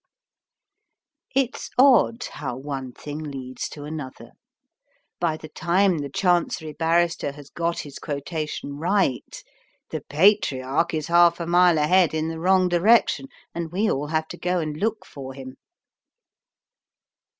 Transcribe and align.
'"It's 1.35 1.69
odd 1.77 2.23
how 2.23 2.57
one 2.57 2.91
thing 2.91 3.19
leads 3.19 3.69
to 3.69 3.83
another. 3.83 4.31
By 5.19 5.37
the 5.37 5.47
time 5.49 5.99
the 5.99 6.09
Chancery 6.09 6.73
Barrister 6.73 7.33
has 7.33 7.51
got 7.51 7.81
his 7.81 7.99
quotation 7.99 8.77
right, 8.79 9.43
the 9.91 10.01
Patriarch 10.01 10.95
is 10.95 11.05
half 11.05 11.39
a 11.39 11.45
mile 11.45 11.77
ahead 11.77 12.15
in 12.15 12.29
the 12.29 12.39
wrong 12.39 12.67
direction, 12.67 13.27
and 13.53 13.71
we 13.71 13.91
all 13.91 14.07
have 14.07 14.27
to 14.29 14.37
go 14.37 14.57
and 14.57 14.75
look 14.75 15.05
for 15.05 15.35
him. 15.35 15.55